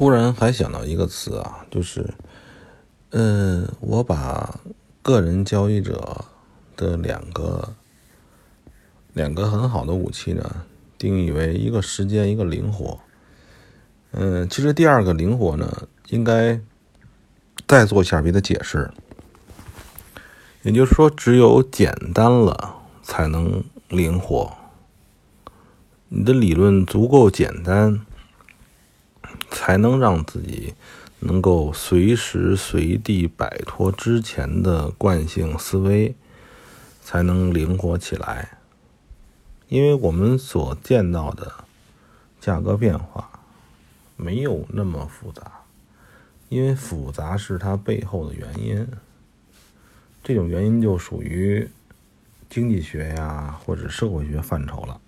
[0.00, 2.14] 突然还想到一个词啊，就是，
[3.10, 4.58] 嗯，我把
[5.02, 6.24] 个人交易者
[6.74, 7.74] 的两个
[9.12, 10.64] 两个很好的武器呢，
[10.96, 12.98] 定义为一个时间，一个灵活。
[14.12, 16.58] 嗯，其实第二个灵活呢，应该
[17.68, 18.90] 再做一下别的解释。
[20.62, 24.50] 也就是说，只有简单了，才能灵活。
[26.08, 28.00] 你的理论足够简单。
[29.60, 30.72] 才能让自己
[31.18, 36.14] 能够随时随地摆脱之前的惯性思维，
[37.02, 38.56] 才能灵活起来。
[39.68, 41.52] 因为我们所见到的
[42.40, 43.30] 价格变化
[44.16, 45.60] 没有那么复杂，
[46.48, 48.88] 因为复杂是它背后的原因。
[50.24, 51.68] 这种原因就属于
[52.48, 54.98] 经济学呀或者社会学范畴了。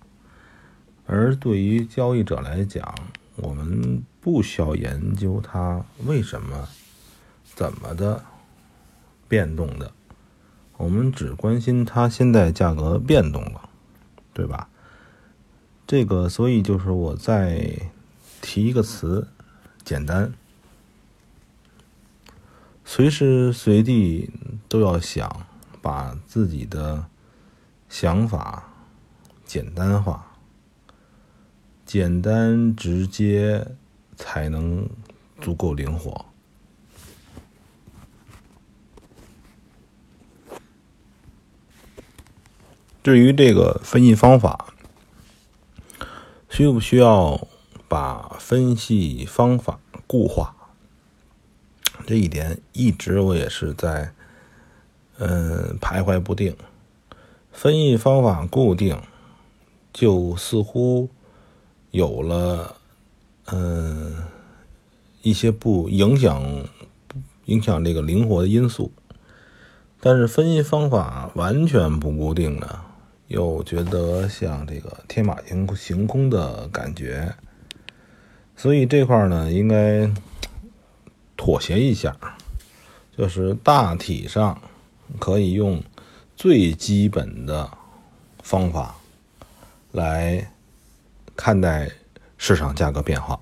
[1.07, 2.93] 而对于交易者来讲，
[3.37, 4.03] 我们。
[4.23, 6.69] 不需要研究它为什么、
[7.43, 8.23] 怎么的
[9.27, 9.91] 变动的，
[10.77, 13.69] 我们只关心它现在价格变动了，
[14.33, 14.69] 对吧？
[15.85, 17.91] 这个，所以就是我再
[18.41, 19.27] 提一个词，
[19.83, 20.31] 简单，
[22.85, 24.31] 随时随地
[24.69, 25.45] 都要想
[25.81, 27.07] 把自己的
[27.89, 28.71] 想法
[29.45, 30.37] 简单化，
[31.85, 33.75] 简单直接。
[34.15, 34.89] 才能
[35.41, 36.25] 足够灵活。
[43.03, 44.73] 至于这个分析方法，
[46.49, 47.47] 需不需要
[47.89, 50.55] 把分析方法固化？
[52.05, 54.13] 这一点一直我也是在
[55.17, 56.55] 嗯徘徊不定。
[57.51, 58.97] 分析方法固定，
[59.91, 61.09] 就似乎
[61.91, 62.77] 有了。
[63.47, 64.23] 嗯，
[65.21, 66.41] 一些不影响
[67.45, 68.91] 影响这个灵活的因素，
[69.99, 72.79] 但是分析方法完全不固定呢，
[73.27, 77.35] 又觉得像这个天马行行空的感觉，
[78.55, 80.09] 所以这块呢应该
[81.35, 82.15] 妥协一下，
[83.17, 84.61] 就是大体上
[85.19, 85.83] 可以用
[86.37, 87.69] 最基本的
[88.41, 88.95] 方法
[89.91, 90.49] 来
[91.35, 91.91] 看待。
[92.45, 93.39] 市场价格变化，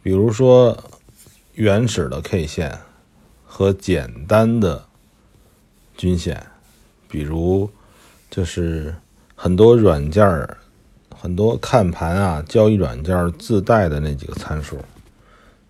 [0.00, 0.80] 比如说
[1.54, 2.78] 原始的 K 线
[3.44, 4.86] 和简单的
[5.96, 6.46] 均线，
[7.08, 7.68] 比如
[8.30, 8.94] 就是
[9.34, 10.56] 很多软件儿、
[11.12, 14.78] 很多看盘啊、交易软件自带的那几个参数，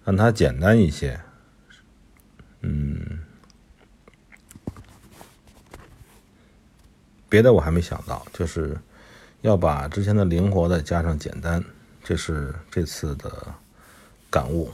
[0.04, 1.18] 让它简单一些。
[2.60, 3.00] 嗯，
[7.30, 8.76] 别的我还没想到，就是
[9.40, 11.64] 要把之前的灵活的加上简单。
[12.04, 13.54] 这是这次的
[14.30, 14.70] 感悟。